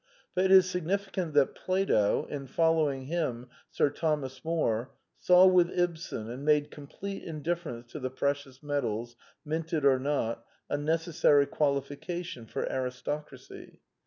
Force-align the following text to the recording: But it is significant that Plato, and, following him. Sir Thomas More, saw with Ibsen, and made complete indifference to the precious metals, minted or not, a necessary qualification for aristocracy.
But 0.33 0.45
it 0.45 0.51
is 0.51 0.67
significant 0.67 1.35
that 1.35 1.53
Plato, 1.53 2.25
and, 2.27 2.49
following 2.49 3.05
him. 3.05 3.49
Sir 3.69 3.91
Thomas 3.91 4.43
More, 4.43 4.89
saw 5.19 5.45
with 5.45 5.69
Ibsen, 5.69 6.27
and 6.27 6.43
made 6.43 6.71
complete 6.71 7.21
indifference 7.21 7.91
to 7.91 7.99
the 7.99 8.09
precious 8.09 8.63
metals, 8.63 9.15
minted 9.45 9.85
or 9.85 9.99
not, 9.99 10.43
a 10.71 10.77
necessary 10.79 11.45
qualification 11.45 12.47
for 12.47 12.63
aristocracy. 12.67 13.81